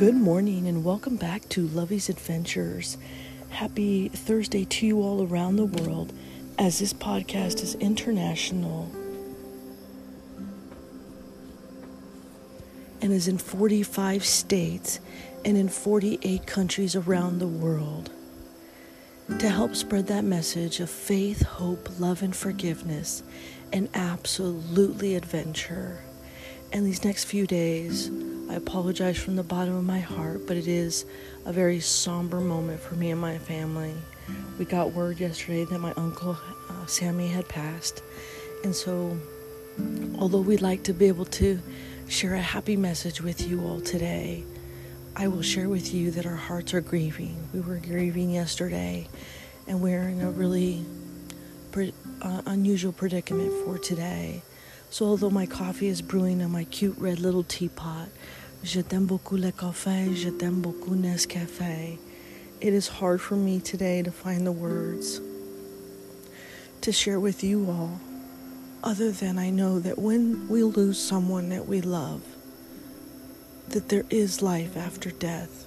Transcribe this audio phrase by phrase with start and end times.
[0.00, 2.96] Good morning and welcome back to Lovey's Adventures.
[3.50, 6.14] Happy Thursday to you all around the world
[6.58, 8.90] as this podcast is international
[13.02, 15.00] and is in 45 states
[15.44, 18.10] and in 48 countries around the world.
[19.38, 23.22] To help spread that message of faith, hope, love, and forgiveness,
[23.70, 25.98] and absolutely adventure.
[26.72, 28.10] And these next few days,
[28.48, 31.04] I apologize from the bottom of my heart, but it is
[31.44, 33.94] a very somber moment for me and my family.
[34.56, 36.38] We got word yesterday that my uncle
[36.68, 38.04] uh, Sammy had passed,
[38.62, 39.18] and so
[40.18, 41.60] although we'd like to be able to
[42.08, 44.44] share a happy message with you all today,
[45.16, 47.36] I will share with you that our hearts are grieving.
[47.52, 49.08] We were grieving yesterday,
[49.66, 50.84] and we're in a really
[51.72, 54.42] pre- uh, unusual predicament for today.
[54.90, 58.08] So, although my coffee is brewing in my cute red little teapot,
[58.62, 61.98] Je t'aime beaucoup le café, je t'aime beaucoup Nescafé.
[62.60, 65.18] It is hard for me today to find the words
[66.82, 67.98] to share with you all,
[68.84, 72.20] other than I know that when we lose someone that we love,
[73.68, 75.66] that there is life after death,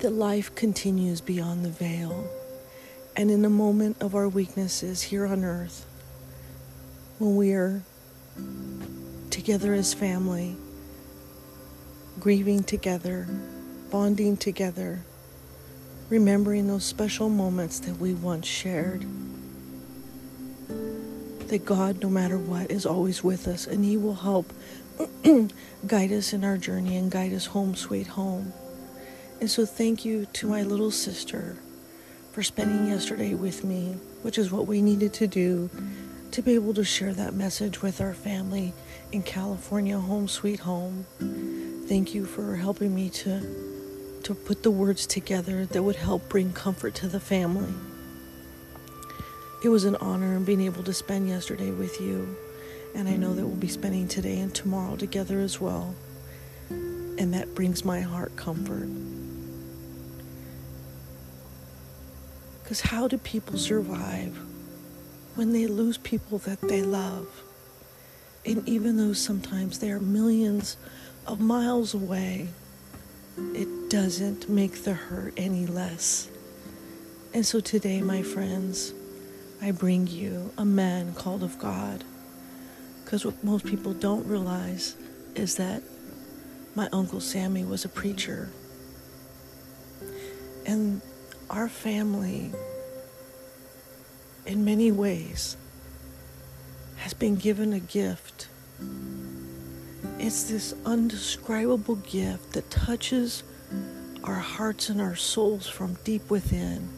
[0.00, 2.28] that life continues beyond the veil,
[3.16, 5.86] and in a moment of our weaknesses here on earth,
[7.18, 7.82] when we are
[9.30, 10.56] together as family,
[12.20, 13.26] grieving together,
[13.90, 15.00] bonding together,
[16.10, 19.04] remembering those special moments that we once shared.
[21.48, 24.52] That God, no matter what, is always with us and He will help
[25.86, 28.52] guide us in our journey and guide us home, sweet home.
[29.40, 31.56] And so, thank you to my little sister
[32.32, 35.70] for spending yesterday with me, which is what we needed to do
[36.32, 38.72] to be able to share that message with our family
[39.12, 41.06] in California, home, sweet home.
[41.88, 43.66] Thank you for helping me to
[44.24, 47.72] to put the words together that would help bring comfort to the family.
[49.64, 52.36] It was an honor being able to spend yesterday with you,
[52.94, 55.94] and I know that we'll be spending today and tomorrow together as well.
[56.68, 58.88] And that brings my heart comfort.
[62.62, 64.38] Because how do people survive
[65.38, 67.28] when they lose people that they love?
[68.44, 70.76] And even though sometimes they are millions
[71.28, 72.48] of miles away,
[73.54, 76.28] it doesn't make the hurt any less.
[77.32, 78.92] And so today, my friends,
[79.62, 82.02] I bring you a man called of God.
[83.04, 84.96] Because what most people don't realize
[85.36, 85.84] is that
[86.74, 88.50] my Uncle Sammy was a preacher.
[90.66, 91.00] And
[91.48, 92.50] our family,
[94.48, 95.56] in many ways,
[96.96, 98.48] has been given a gift
[100.18, 103.44] it's this undescribable gift that touches
[104.24, 106.88] our hearts and our souls from deep within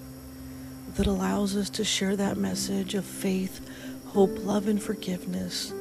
[0.96, 3.60] that allows us to share that message of faith,
[4.08, 5.72] hope, love, and forgiveness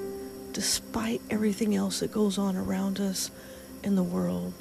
[0.51, 3.31] despite everything else that goes on around us
[3.83, 4.51] in the world,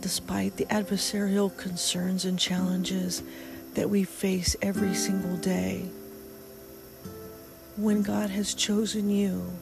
[0.00, 3.22] despite the adversarial concerns and challenges
[3.74, 5.90] that we face every single day.
[7.80, 9.56] When God has chosen you,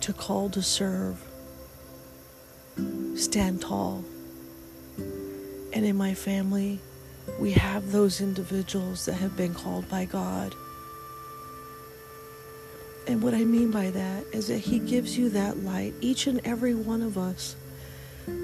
[0.00, 1.22] to call to serve.
[3.14, 4.04] Stand tall.
[5.72, 6.80] And in my family,
[7.38, 10.52] we have those individuals that have been called by God.
[13.06, 16.40] And what I mean by that is that He gives you that light, each and
[16.44, 17.54] every one of us,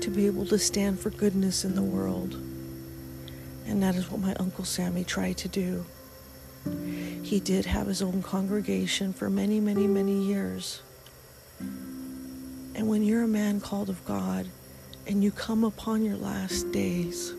[0.03, 2.35] to be able to stand for goodness in the world.
[3.67, 5.85] And that is what my Uncle Sammy tried to do.
[6.65, 10.83] He did have his own congregation for many, many, many years.
[11.61, 14.47] And when you're a man called of God
[15.07, 17.35] and you come upon your last days,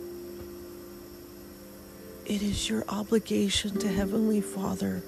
[2.25, 5.01] it is your obligation to Heavenly Father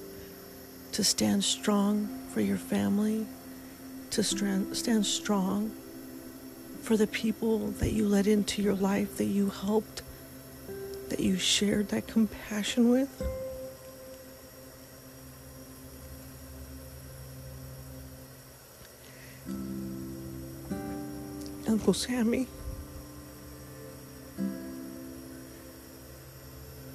[0.92, 3.26] to stand strong for your family,
[4.10, 5.70] to stand strong
[6.80, 10.02] for the people that you let into your life, that you helped,
[11.10, 13.22] that you shared that compassion with.
[21.72, 22.46] Uncle Sammy.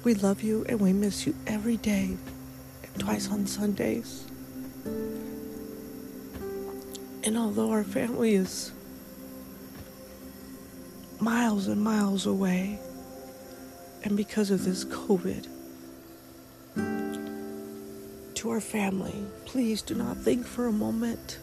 [0.04, 2.16] We love you and we miss you every day
[2.84, 4.24] and twice on Sundays.
[7.24, 8.70] And although our family is
[11.18, 12.78] miles and miles away,
[14.04, 15.48] and because of this COVID,
[18.34, 21.40] to our family, please do not think for a moment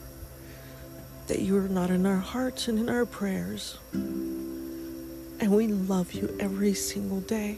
[1.28, 3.78] that you are not in our hearts and in our prayers.
[3.94, 7.58] And we love you every single day.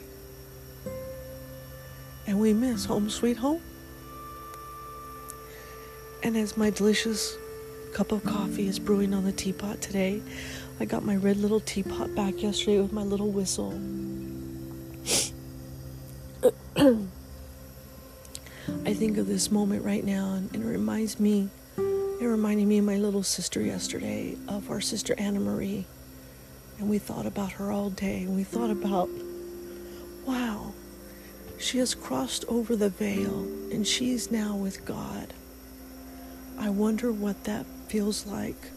[2.25, 3.61] And we miss home sweet home.
[6.23, 7.37] And as my delicious
[7.93, 10.21] cup of coffee is brewing on the teapot today,
[10.79, 13.71] I got my red little teapot back yesterday with my little whistle.
[18.85, 21.49] I think of this moment right now, and it reminds me,
[22.19, 25.85] it reminded me of my little sister yesterday, of our sister Anna Marie.
[26.79, 29.09] And we thought about her all day, and we thought about,
[30.25, 30.73] wow,
[31.59, 35.33] she has crossed over the veil, and she's now with God.
[36.57, 38.71] I wonder what that feels like.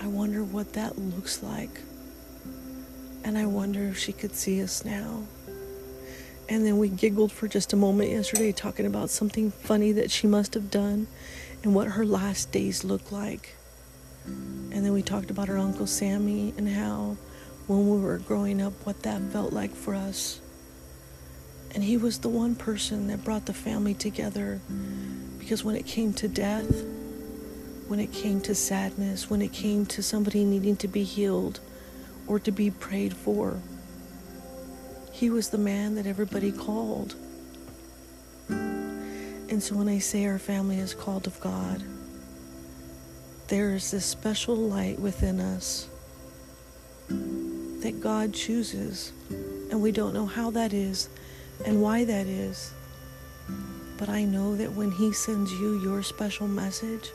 [0.00, 1.80] I wonder what that looks like.
[3.24, 5.24] And I wonder if she could see us now.
[6.48, 10.26] And then we giggled for just a moment yesterday, talking about something funny that she
[10.26, 11.08] must have done
[11.62, 13.54] and what her last days looked like.
[14.26, 17.16] And then we talked about her Uncle Sammy and how,
[17.66, 20.40] when we were growing up, what that felt like for us.
[21.74, 24.60] And he was the one person that brought the family together
[25.38, 26.84] because when it came to death,
[27.88, 31.60] when it came to sadness, when it came to somebody needing to be healed
[32.26, 33.60] or to be prayed for,
[35.12, 37.16] he was the man that everybody called.
[39.50, 41.82] And so when I say our family is called of God,
[43.48, 45.88] there is this special light within us
[47.08, 49.12] that God chooses,
[49.70, 51.08] and we don't know how that is
[51.64, 52.72] and why that is.
[53.96, 57.10] But I know that when He sends you your special message,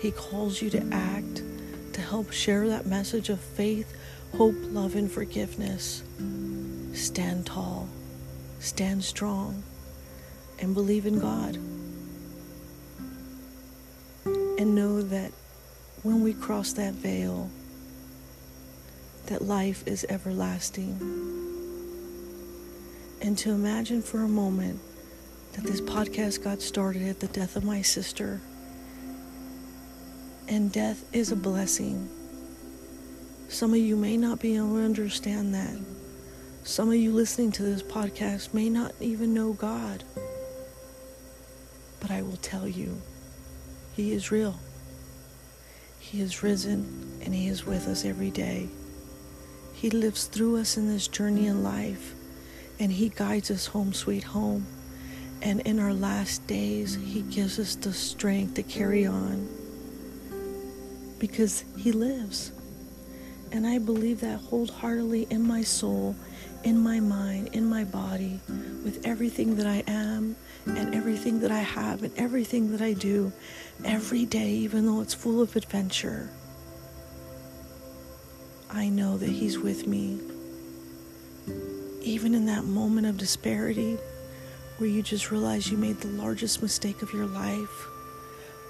[0.00, 1.42] He calls you to act,
[1.92, 3.96] to help share that message of faith,
[4.36, 6.02] hope, love, and forgiveness.
[6.94, 7.88] Stand tall,
[8.58, 9.62] stand strong,
[10.62, 11.56] and believe in God.
[14.58, 15.32] And know that
[16.04, 17.50] when we cross that veil,
[19.26, 20.98] that life is everlasting.
[23.20, 24.80] And to imagine for a moment
[25.52, 28.40] that this podcast got started at the death of my sister.
[30.48, 32.08] And death is a blessing.
[33.48, 35.76] Some of you may not be able to understand that.
[36.64, 40.04] Some of you listening to this podcast may not even know God.
[42.02, 43.00] But I will tell you,
[43.94, 44.56] He is real.
[46.00, 48.68] He is risen and He is with us every day.
[49.72, 52.14] He lives through us in this journey in life
[52.80, 54.66] and He guides us home, sweet home.
[55.40, 59.48] And in our last days, He gives us the strength to carry on
[61.20, 62.50] because He lives.
[63.52, 66.16] And I believe that wholeheartedly in my soul
[66.64, 68.40] in my mind, in my body,
[68.84, 70.36] with everything that I am
[70.66, 73.32] and everything that I have and everything that I do
[73.84, 76.30] every day, even though it's full of adventure.
[78.70, 80.20] I know that He's with me.
[82.00, 83.98] Even in that moment of disparity,
[84.78, 87.86] where you just realize you made the largest mistake of your life,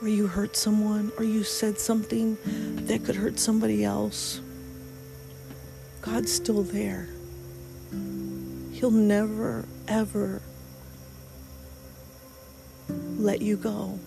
[0.00, 2.36] where you hurt someone or you said something
[2.86, 4.40] that could hurt somebody else,
[6.00, 7.08] God's still there.
[8.82, 10.42] He'll never, ever
[12.88, 14.00] let you go.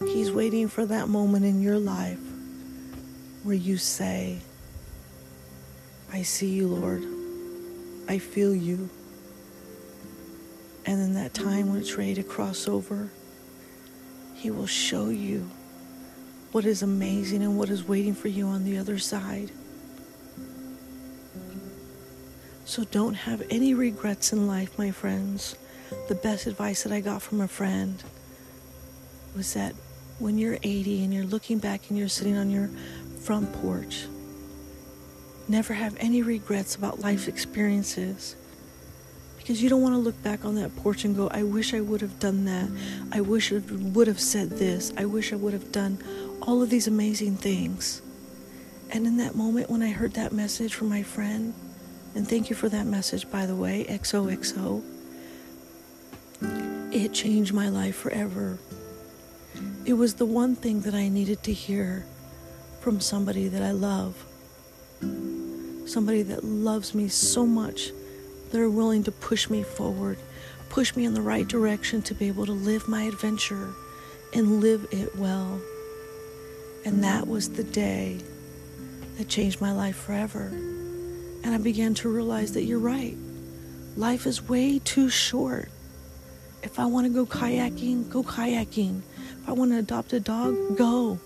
[0.00, 2.20] He's waiting for that moment in your life
[3.42, 4.36] where you say,
[6.12, 7.02] I see you, Lord.
[8.06, 8.90] I feel you.
[10.84, 13.08] And in that time when it's ready to cross over,
[14.34, 15.48] He will show you
[16.52, 19.50] what is amazing and what is waiting for you on the other side.
[22.66, 25.56] So don't have any regrets in life, my friends.
[26.08, 28.02] The best advice that I got from a friend
[29.36, 29.74] was that
[30.18, 32.70] when you're 80 and you're looking back and you're sitting on your
[33.20, 34.06] front porch,
[35.46, 38.34] never have any regrets about life's experiences.
[39.36, 41.82] Because you don't want to look back on that porch and go, I wish I
[41.82, 42.70] would have done that.
[43.12, 44.90] I wish I would have said this.
[44.96, 45.98] I wish I would have done
[46.40, 48.00] all of these amazing things.
[48.90, 51.52] And in that moment when I heard that message from my friend,
[52.14, 54.82] and thank you for that message, by the way, XOXO.
[56.92, 58.58] It changed my life forever.
[59.84, 62.06] It was the one thing that I needed to hear
[62.80, 64.24] from somebody that I love.
[65.86, 67.90] Somebody that loves me so much,
[68.52, 70.18] they're willing to push me forward,
[70.68, 73.70] push me in the right direction to be able to live my adventure
[74.32, 75.60] and live it well.
[76.84, 78.20] And that was the day
[79.18, 80.52] that changed my life forever.
[81.44, 83.16] And I began to realize that you're right.
[83.96, 85.68] Life is way too short.
[86.62, 89.02] If I want to go kayaking, go kayaking.
[89.42, 91.20] If I want to adopt a dog, go.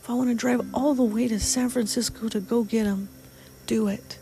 [0.00, 3.08] If I want to drive all the way to San Francisco to go get him,
[3.66, 4.18] do it.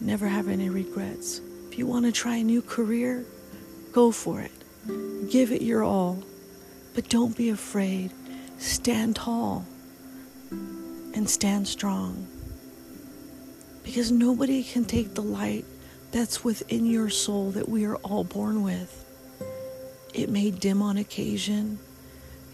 [0.00, 1.40] Never have any regrets.
[1.68, 3.24] If you want to try a new career,
[3.92, 4.50] go for it.
[5.30, 6.24] Give it your all.
[6.94, 8.10] But don't be afraid.
[8.58, 9.64] Stand tall
[10.50, 12.26] and stand strong.
[13.90, 15.64] Because nobody can take the light
[16.12, 19.04] that's within your soul that we are all born with.
[20.14, 21.80] It may dim on occasion.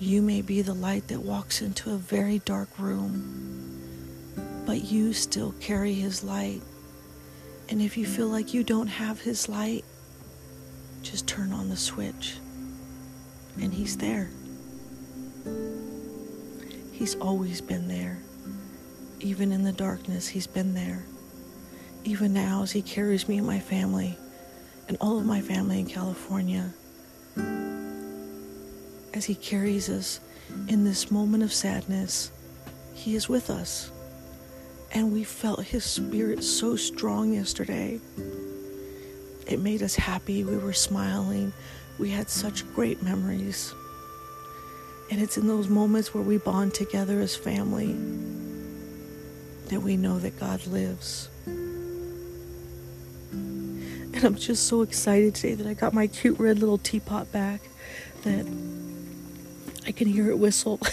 [0.01, 4.33] You may be the light that walks into a very dark room,
[4.65, 6.63] but you still carry His light.
[7.69, 9.85] And if you feel like you don't have His light,
[11.03, 12.39] just turn on the switch,
[13.61, 14.31] and He's there.
[16.93, 18.21] He's always been there.
[19.21, 21.05] Even in the darkness, He's been there.
[22.07, 24.17] Even now, as He carries me and my family,
[24.87, 26.73] and all of my family in California,
[29.13, 30.21] as He carries us
[30.69, 32.31] in this moment of sadness,
[32.95, 33.91] He is with us.
[34.93, 38.01] And we felt His Spirit so strong yesterday.
[39.49, 40.45] It made us happy.
[40.45, 41.53] We were smiling.
[41.99, 43.75] We had such great memories.
[45.11, 47.97] And it's in those moments where we bond together as family
[49.71, 51.31] that we know that God lives.
[54.17, 57.61] And I'm just so excited today that I got my cute red little teapot back
[58.23, 58.47] that
[59.87, 60.81] I can hear it whistle.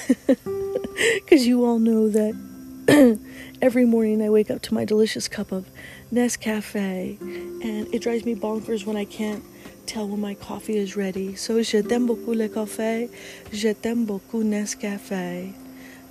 [1.15, 3.18] Because you all know that
[3.62, 5.65] every morning I wake up to my delicious cup of
[6.12, 9.44] Nescafe, and it drives me bonkers when I can't
[9.86, 11.36] tell when my coffee is ready.
[11.36, 13.10] So je t'aime beaucoup le café,
[13.51, 15.53] je t'aime beaucoup Nescafe,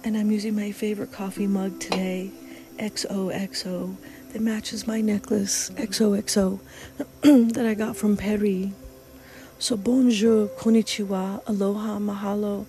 [0.03, 2.31] and I'm using my favorite coffee mug today,
[2.79, 3.97] XOXO,
[4.33, 6.59] that matches my necklace, XOXO,
[7.53, 8.71] that I got from Paris.
[9.59, 12.65] So bonjour, konnichiwa, aloha, mahalo,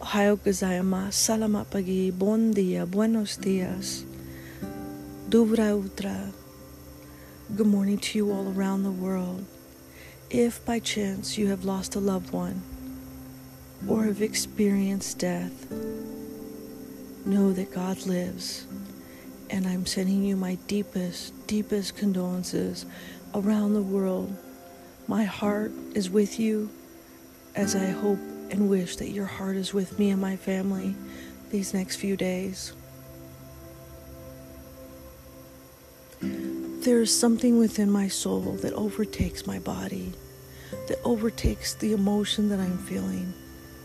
[0.00, 4.04] ohayo gozaimasu, salamat pagi, bon dia, buenos dias,
[5.28, 6.30] dubra utra.
[7.54, 9.44] Good morning to you all around the world.
[10.30, 12.62] If by chance you have lost a loved one
[13.88, 15.68] or have experienced death,
[17.26, 18.66] know that God lives,
[19.50, 22.86] and I'm sending you my deepest, deepest condolences
[23.34, 24.36] around the world.
[25.06, 26.70] My heart is with you
[27.54, 28.18] as I hope
[28.50, 30.94] and wish that your heart is with me and my family
[31.50, 32.72] these next few days.
[36.20, 40.12] There is something within my soul that overtakes my body,
[40.88, 43.32] that overtakes the emotion that I'm feeling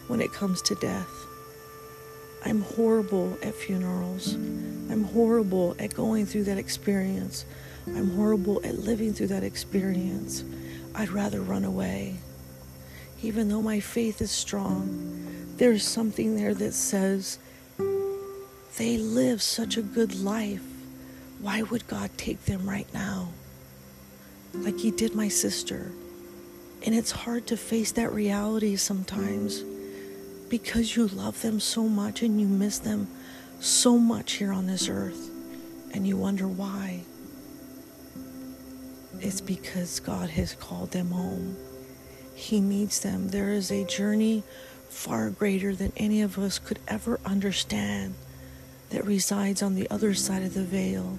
[0.08, 1.10] when it comes to death.
[2.46, 4.34] I'm horrible at funerals.
[4.34, 7.46] I'm horrible at going through that experience.
[7.88, 10.44] I'm horrible at living through that experience.
[10.94, 12.16] I'd rather run away.
[13.22, 17.40] Even though my faith is strong, there's something there that says
[18.78, 20.64] they live such a good life.
[21.40, 23.30] Why would God take them right now?
[24.54, 25.92] Like He did my sister.
[26.86, 29.64] And it's hard to face that reality sometimes
[30.54, 33.08] because you love them so much and you miss them
[33.60, 35.32] so much here on this earth.
[35.96, 37.02] And you wonder why.
[39.20, 41.58] It's because God has called them home.
[42.36, 43.30] He needs them.
[43.30, 44.44] There is a journey
[44.90, 48.14] far greater than any of us could ever understand
[48.92, 51.18] that resides on the other side of the veil.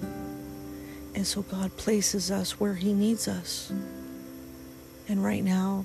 [1.13, 3.69] And so God places us where He needs us.
[5.09, 5.83] And right now,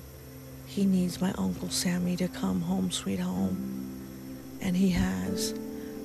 [0.71, 4.57] He needs my Uncle Sammy to come home, sweet home.
[4.61, 5.53] And He has.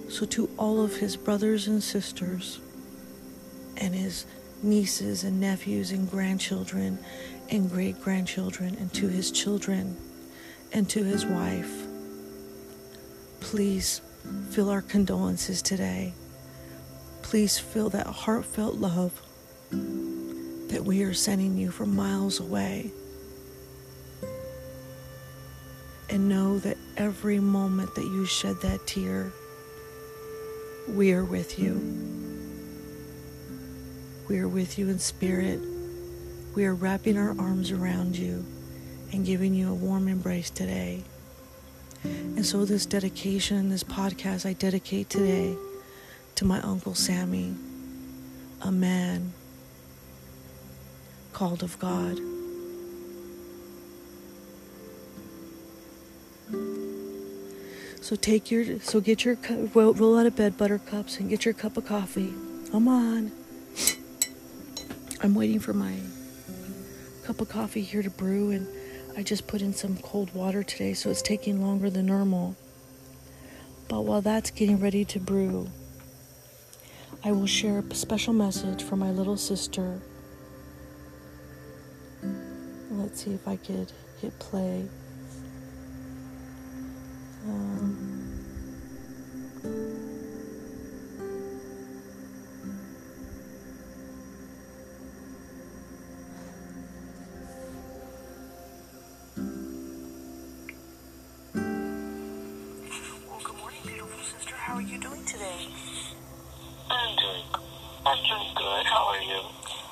[0.09, 2.59] So, to all of His brothers and sisters,
[3.77, 4.25] and His
[4.63, 6.97] nieces and nephews and grandchildren
[7.49, 9.95] and great grandchildren, and to His children
[10.73, 11.85] and to His wife,
[13.41, 14.01] please
[14.49, 16.11] feel our condolences today.
[17.21, 19.21] Please feel that heartfelt love
[19.69, 22.91] that we are sending you from miles away.
[26.09, 29.31] And know that every moment that you shed that tear,
[30.87, 31.81] we are with you.
[34.27, 35.59] We are with you in spirit.
[36.55, 38.45] We are wrapping our arms around you
[39.11, 41.03] and giving you a warm embrace today.
[42.03, 45.55] And so, this dedication, this podcast, I dedicate today
[46.35, 47.55] to my Uncle Sammy,
[48.61, 49.33] a man
[51.33, 52.19] called of God.
[58.05, 59.35] So take your, so get your,
[59.73, 62.31] roll, roll out of bed, buttercups, and get your cup of coffee.
[62.71, 63.31] Come on.
[65.23, 65.97] I'm waiting for my
[67.23, 68.67] cup of coffee here to brew, and
[69.17, 72.55] I just put in some cold water today, so it's taking longer than normal.
[73.87, 75.67] But while that's getting ready to brew,
[77.23, 79.99] I will share a special message for my little sister.
[82.91, 84.87] Let's see if I could hit play.
[104.85, 105.65] Are you doing today?
[106.91, 107.43] I'm doing,
[108.05, 108.85] I'm doing good.
[108.85, 109.41] How are you?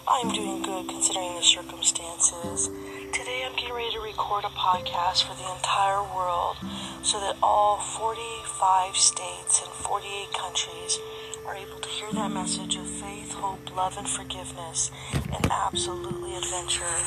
[0.07, 2.67] I'm doing good considering the circumstances.
[3.11, 6.57] Today I'm getting ready to record a podcast for the entire world
[7.01, 10.99] so that all 45 states and 48 countries
[11.47, 16.97] are able to hear that message of faith, hope, love, and forgiveness, and absolutely adventure.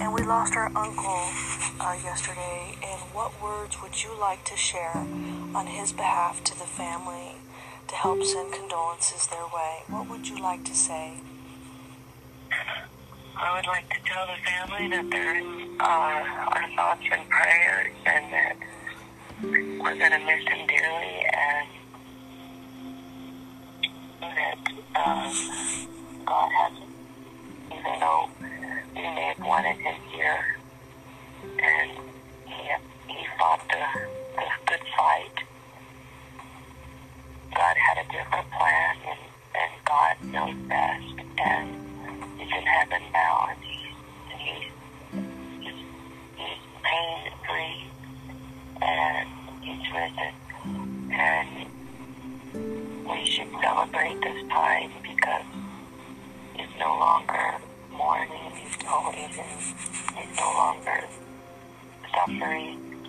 [0.00, 1.24] And we lost our uncle
[1.80, 2.76] uh, yesterday.
[2.82, 5.06] And what words would you like to share
[5.54, 7.36] on his behalf to the family
[7.88, 9.82] to help send condolences their way?
[9.88, 11.14] What would you like to say?
[13.36, 17.92] I would like to tell the family that they're in uh, our thoughts and prayers
[18.06, 18.56] and that
[19.42, 21.68] we're going to miss him dearly and
[24.20, 24.58] that
[24.94, 25.32] um,
[26.24, 26.72] God has,
[27.66, 28.28] even though
[28.94, 30.56] we may have wanted him here
[31.42, 31.90] and
[32.46, 32.70] he,
[33.08, 34.00] he fought the,
[34.36, 35.31] the good fight,
[37.62, 41.14] God had a different plan and, God knows best.
[41.38, 41.70] And
[42.36, 43.50] he's in heaven now.
[43.50, 43.94] And he's,
[44.32, 44.72] and he's,
[45.60, 45.80] he's,
[46.34, 47.86] he's pain free
[48.82, 49.28] and
[49.60, 50.34] he's risen.
[51.12, 51.48] And
[53.08, 55.46] we should celebrate this time because
[56.56, 57.58] it's no longer
[57.92, 59.46] mourning, he's no even,
[60.16, 61.04] he's no longer
[62.12, 63.06] suffering.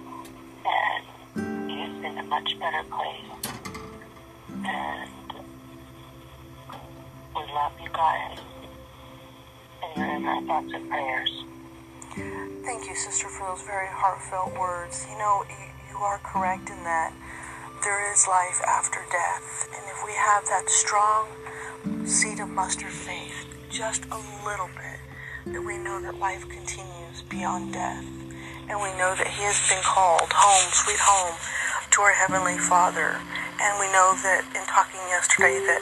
[0.64, 3.63] And he's in a much better place
[4.66, 5.42] and uh,
[7.36, 8.40] we love you guys
[9.84, 11.44] and you're in our thoughts and prayers.
[12.64, 15.06] Thank you, sister, for those very heartfelt words.
[15.10, 17.14] You know, you, you are correct in that
[17.84, 19.68] there is life after death.
[19.76, 21.28] And if we have that strong
[22.06, 27.74] seed of mustard faith, just a little bit, that we know that life continues beyond
[27.74, 28.06] death.
[28.70, 31.36] And we know that He has been called home, sweet home,
[31.92, 33.20] to our Heavenly Father.
[33.62, 35.82] And we know that in talking yesterday that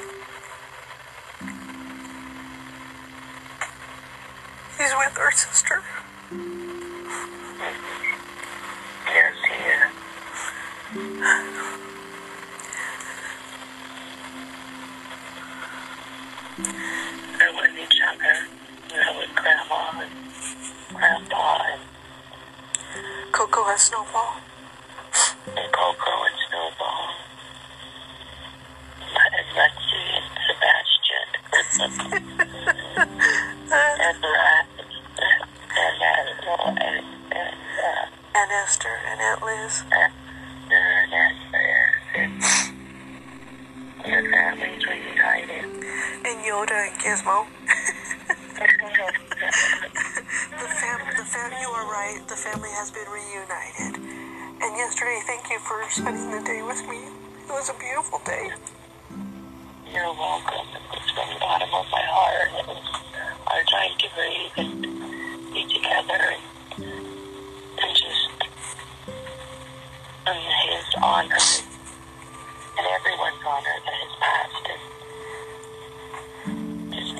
[4.81, 5.84] He's with our sister.
[9.05, 9.91] Yes, he is.
[17.38, 18.34] They're with each other.
[18.89, 20.12] They're with Grandma and
[20.95, 21.81] Grandpa and,
[23.31, 24.50] Coco has Snowball.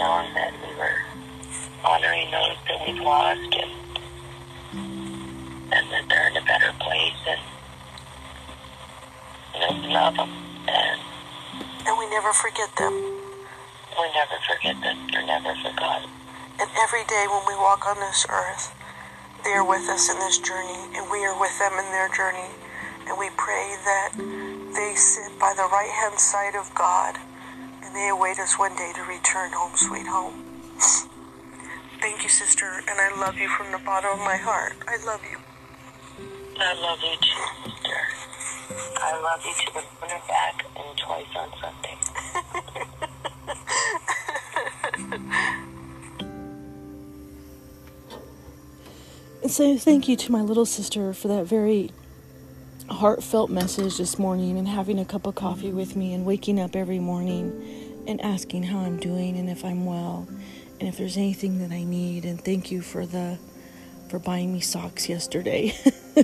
[0.02, 0.98] Knowing that we were
[1.86, 3.70] honoring those that we've lost and
[5.74, 7.42] and that they're in a better place and
[9.86, 10.30] we love them
[10.68, 11.00] and
[11.86, 12.94] And we never forget them.
[12.98, 14.98] we never forget them.
[15.14, 16.10] they're never forgotten.
[16.60, 18.74] And every day when we walk on this earth,
[19.44, 22.50] they are with us in this journey, and we are with them in their journey.
[23.10, 24.14] And we pray that
[24.78, 27.18] they sit by the right hand side of God,
[27.92, 30.46] and they await us one day to return home, sweet home.
[32.00, 34.78] Thank you, sister, and I love you from the bottom of my heart.
[34.88, 35.38] I love you.
[36.58, 38.08] I love you too, sister.
[38.98, 41.98] I love you to the moon and back and twice on Sunday.
[49.44, 51.92] And so, thank you to my little sister for that very
[52.90, 56.76] heartfelt message this morning and having a cup of coffee with me and waking up
[56.76, 60.28] every morning and asking how I'm doing and if I'm well
[60.80, 62.26] and if there's anything that I need.
[62.26, 63.38] And thank you for the
[64.10, 65.74] for buying me socks yesterday.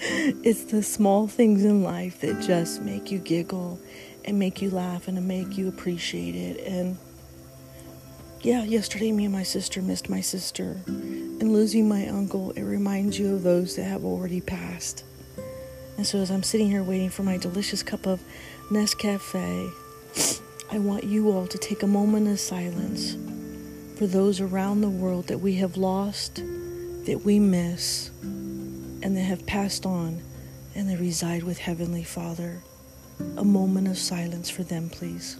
[0.00, 3.80] it's the small things in life that just make you giggle
[4.24, 6.64] and make you laugh and make you appreciate it.
[6.66, 6.96] And
[8.42, 10.80] yeah, yesterday me and my sister missed my sister.
[10.86, 15.02] And losing my uncle, it reminds you of those that have already passed.
[15.96, 18.20] And so as I'm sitting here waiting for my delicious cup of
[18.70, 19.72] Nescafe,
[20.70, 23.16] I want you all to take a moment of silence
[23.98, 29.46] for those around the world that we have lost, that we miss, and that have
[29.46, 30.22] passed on
[30.78, 32.62] and they reside with Heavenly Father.
[33.36, 35.36] A moment of silence for them, please.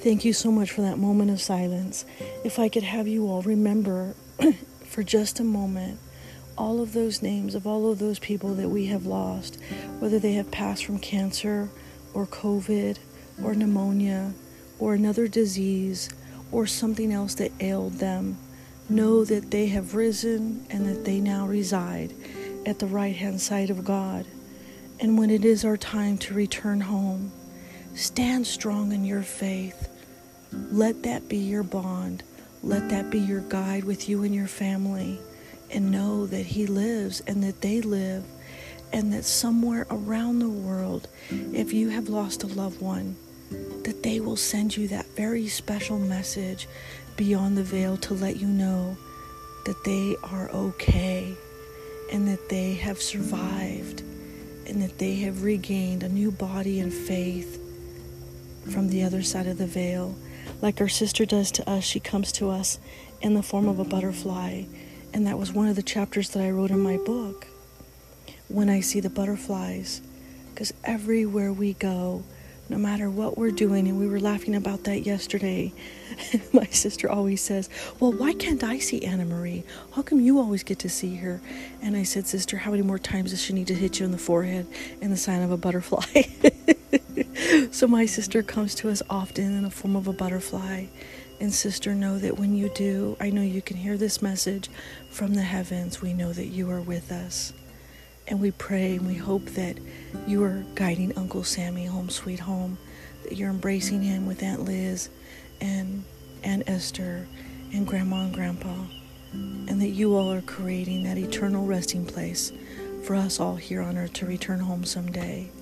[0.00, 2.04] Thank you so much for that moment of silence.
[2.44, 4.14] If I could have you all remember
[4.84, 5.98] for just a moment
[6.56, 9.58] all of those names of all of those people that we have lost,
[9.98, 11.68] whether they have passed from cancer
[12.14, 12.98] or COVID
[13.42, 14.34] or pneumonia
[14.78, 16.08] or another disease
[16.52, 18.38] or something else that ailed them.
[18.88, 22.14] Know that they have risen and that they now reside
[22.64, 24.26] at the right hand side of God.
[25.00, 27.32] And when it is our time to return home,
[27.94, 29.88] stand strong in your faith
[30.52, 32.22] let that be your bond.
[32.62, 35.18] Let that be your guide with you and your family.
[35.70, 38.24] And know that He lives and that they live,
[38.92, 43.16] and that somewhere around the world, if you have lost a loved one,
[43.84, 46.66] that they will send you that very special message
[47.16, 48.96] beyond the veil to let you know
[49.66, 51.34] that they are okay
[52.10, 54.00] and that they have survived
[54.66, 57.57] and that they have regained a new body and faith
[58.68, 60.16] from the other side of the veil
[60.60, 62.80] like our sister does to us, she comes to us
[63.20, 64.64] in the form of a butterfly.
[65.14, 67.46] And that was one of the chapters that I wrote in my book.
[68.48, 70.02] When I see the butterflies,
[70.50, 72.24] because everywhere we go,
[72.68, 75.72] no matter what we're doing, and we were laughing about that yesterday.
[76.52, 79.64] My sister always says, Well, why can't I see Anna Marie?
[79.94, 81.40] How come you always get to see her?
[81.80, 84.12] And I said, Sister, how many more times does she need to hit you in
[84.12, 84.66] the forehead
[85.00, 86.24] in the sign of a butterfly?
[87.78, 90.86] so my sister comes to us often in the form of a butterfly.
[91.38, 94.68] And sister, know that when you do, I know you can hear this message
[95.10, 96.02] from the heavens.
[96.02, 97.52] We know that you are with us.
[98.26, 99.78] And we pray and we hope that
[100.26, 102.78] you are guiding Uncle Sammy home, sweet home,
[103.22, 105.08] that you're embracing him with Aunt Liz
[105.60, 106.02] and
[106.42, 107.28] Aunt Esther
[107.72, 108.74] and Grandma and Grandpa,
[109.32, 112.50] and that you all are creating that eternal resting place
[113.04, 115.52] for us all here on earth to return home someday.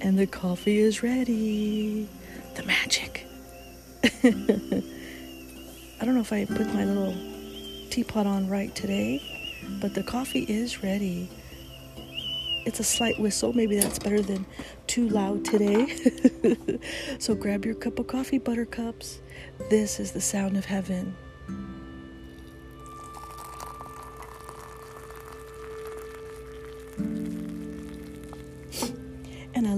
[0.00, 2.08] And the coffee is ready.
[2.54, 3.26] The magic.
[4.04, 7.14] I don't know if I put my little
[7.90, 9.22] teapot on right today,
[9.80, 11.28] but the coffee is ready.
[12.66, 13.52] It's a slight whistle.
[13.52, 14.46] Maybe that's better than
[14.86, 15.86] too loud today.
[17.18, 19.20] so grab your cup of coffee, buttercups.
[19.70, 21.14] This is the sound of heaven.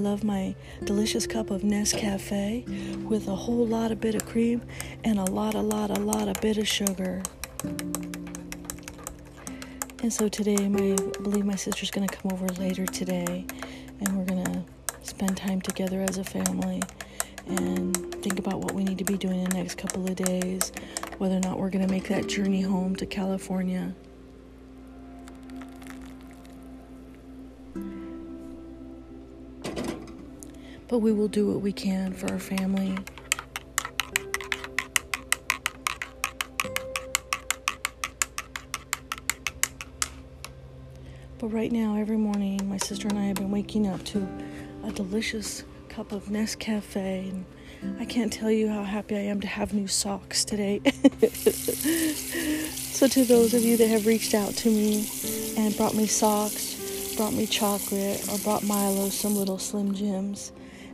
[0.07, 2.65] Love my delicious cup of Nescafe
[3.09, 4.63] with a whole lot of bit of cream
[5.03, 7.21] and a lot, a lot, a lot of bit of sugar.
[10.05, 13.47] And so today, my, I believe my sister's going to come over later today,
[13.99, 14.63] and we're going to
[15.03, 16.81] spend time together as a family
[17.49, 20.71] and think about what we need to be doing in the next couple of days,
[21.19, 23.93] whether or not we're going to make that journey home to California.
[30.97, 32.97] But we will do what we can for our family.
[41.39, 44.27] But right now, every morning, my sister and I have been waking up to
[44.85, 46.97] a delicious cup of Nescafe.
[46.97, 47.45] And
[48.01, 50.81] I can't tell you how happy I am to have new socks today.
[52.73, 55.07] so, to those of you that have reached out to me
[55.59, 60.53] and brought me socks, brought me chocolate, or brought Milo some little Slim Jims,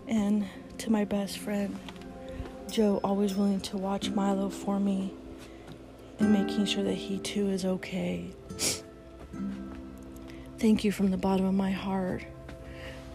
[0.09, 0.47] and
[0.79, 1.79] to my best friend,
[2.71, 5.13] Joe, always willing to watch Milo for me
[6.19, 8.27] and making sure that he too is okay.
[10.59, 12.25] Thank you from the bottom of my heart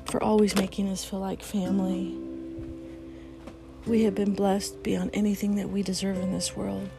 [0.06, 2.18] for always making us feel like family.
[3.86, 6.90] We have been blessed beyond anything that we deserve in this world.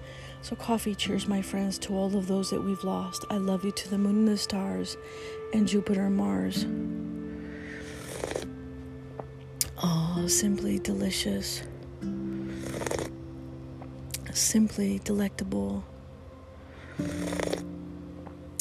[0.40, 3.24] So, coffee cheers, my friends, to all of those that we've lost.
[3.28, 4.96] I love you to the moon and the stars
[5.52, 6.64] and Jupiter and Mars.
[10.28, 11.62] Simply delicious.
[14.32, 15.84] Simply delectable.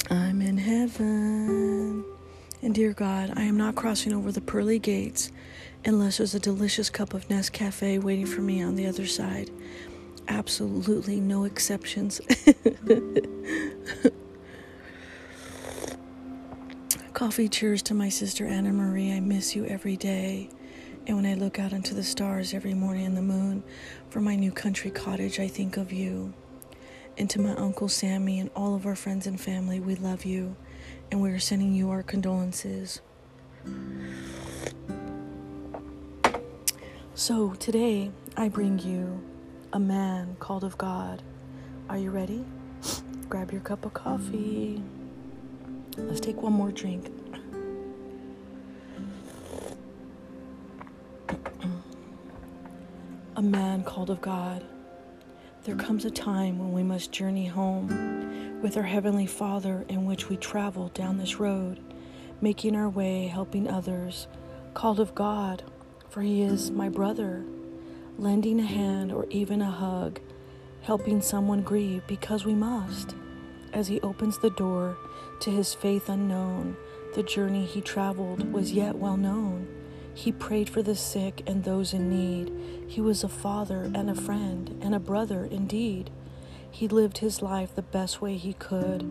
[0.10, 2.06] I'm in heaven.
[2.62, 5.32] And dear God, I am not crossing over the pearly gates
[5.86, 9.51] unless there's a delicious cup of Nescafe waiting for me on the other side.
[10.27, 12.19] Absolutely no exceptions.
[17.13, 19.12] Coffee cheers to my sister Anna Marie.
[19.12, 20.49] I miss you every day.
[21.08, 23.63] And when I look out into the stars every morning and the moon
[24.10, 26.34] from my new country cottage, I think of you.
[27.17, 30.58] And to my Uncle Sammy and all of our friends and family, we love you
[31.10, 33.00] and we are sending you our condolences.
[37.15, 39.24] So today I bring you
[39.72, 41.24] a man called of God.
[41.89, 42.43] Are you ready?
[43.30, 44.84] Grab your cup of coffee.
[45.96, 47.16] Let's take one more drink.
[53.38, 54.65] A man called of God.
[55.63, 60.28] There comes a time when we must journey home with our Heavenly Father, in which
[60.28, 61.80] we travel down this road,
[62.41, 64.28] making our way, helping others,
[64.73, 65.62] called of God,
[66.10, 67.45] for He is my brother,
[68.17, 70.19] lending a hand or even a hug,
[70.82, 73.13] helping someone grieve because we must.
[73.71, 74.97] As He opens the door
[75.41, 76.76] to His faith unknown,
[77.13, 79.76] the journey He traveled was yet well known.
[80.17, 82.51] He prayed for the sick and those in need.
[82.88, 86.10] He was a father and a friend and a brother indeed.
[86.71, 89.03] He lived his life the best way he could,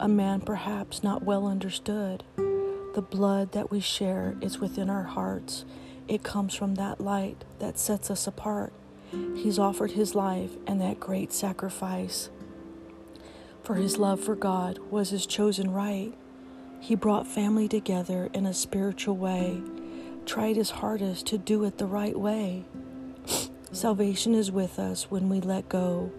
[0.00, 2.24] a man perhaps not well understood.
[2.38, 5.66] The blood that we share is within our hearts.
[6.08, 8.72] It comes from that light that sets us apart.
[9.36, 12.30] He's offered his life and that great sacrifice.
[13.62, 16.14] For his love for God was his chosen right.
[16.80, 19.60] He brought family together in a spiritual way
[20.26, 22.64] tried his hardest to do it the right way.
[23.72, 26.10] Salvation is with us when we let go.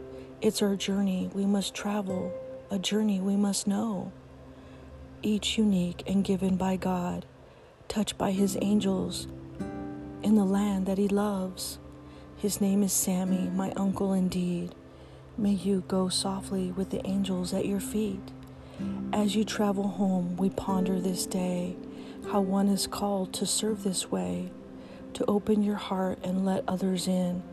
[0.41, 2.33] It's our journey we must travel,
[2.69, 4.11] a journey we must know.
[5.21, 7.25] Each unique and given by God,
[7.87, 9.27] touched by his angels
[10.21, 11.79] in the land that he loves.
[12.37, 14.75] His name is Sammy, my uncle indeed.
[15.37, 18.31] May you go softly with the angels at your feet.
[19.13, 21.75] As you travel home, we ponder this day
[22.31, 24.51] how one is called to serve this way,
[25.13, 27.43] to open your heart and let others in,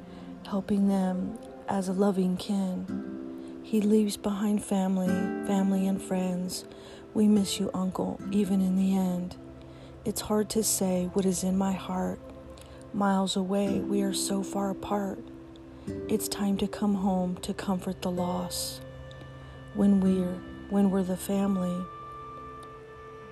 [0.47, 3.61] helping them as a loving kin.
[3.63, 5.09] He leaves behind family,
[5.47, 6.65] family and friends.
[7.15, 9.37] We miss you, Uncle, even in the end.
[10.05, 12.19] It's hard to say what is in my heart.
[12.93, 15.21] Miles away, we are so far apart.
[16.09, 18.81] It's time to come home to comfort the loss.
[19.75, 21.85] When we're when we're the family,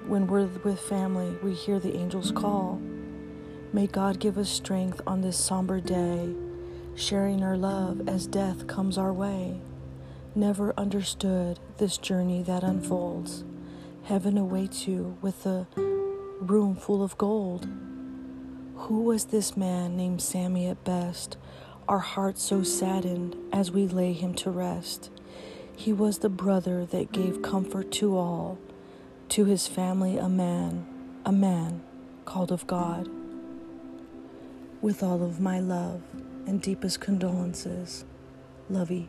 [0.07, 2.81] when we're with family, we hear the angels call.
[3.73, 6.35] May God give us strength on this somber day,
[6.95, 9.61] sharing our love as death comes our way.
[10.35, 13.45] Never understood this journey that unfolds.
[14.05, 15.67] Heaven awaits you with a
[16.41, 17.69] room full of gold.
[18.77, 21.37] Who was this man named Sammy at best?
[21.87, 25.11] Our hearts so saddened as we lay him to rest.
[25.77, 28.59] He was the brother that gave comfort to all
[29.31, 30.85] to his family a man,
[31.25, 31.81] a man
[32.25, 33.09] called of God.
[34.83, 36.03] With all of my love
[36.47, 38.05] and deepest condolences,
[38.69, 39.09] Lovey.